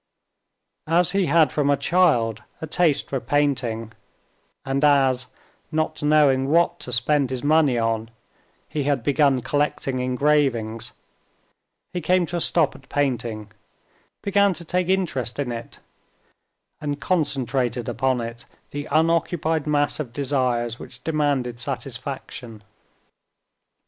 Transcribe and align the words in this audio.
As 0.87 1.11
he 1.11 1.27
had 1.27 1.51
from 1.53 1.69
a 1.69 1.77
child 1.77 2.41
a 2.59 2.65
taste 2.65 3.07
for 3.07 3.19
painting, 3.19 3.91
and 4.65 4.83
as, 4.83 5.27
not 5.71 6.01
knowing 6.01 6.49
what 6.49 6.79
to 6.79 6.91
spend 6.91 7.29
his 7.29 7.43
money 7.43 7.77
on, 7.77 8.09
he 8.67 8.85
had 8.85 9.03
begun 9.03 9.41
collecting 9.41 9.99
engravings, 9.99 10.93
he 11.93 12.01
came 12.01 12.25
to 12.25 12.37
a 12.37 12.41
stop 12.41 12.73
at 12.73 12.89
painting, 12.89 13.51
began 14.23 14.55
to 14.55 14.65
take 14.65 14.89
interest 14.89 15.37
in 15.37 15.51
it, 15.51 15.77
and 16.79 16.99
concentrated 16.99 17.87
upon 17.87 18.21
it 18.21 18.45
the 18.71 18.87
unoccupied 18.89 19.67
mass 19.67 19.99
of 19.99 20.11
desires 20.13 20.79
which 20.79 21.03
demanded 21.03 21.59
satisfaction. 21.59 22.63